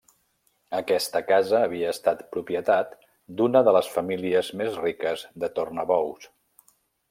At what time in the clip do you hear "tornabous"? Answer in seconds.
5.61-6.31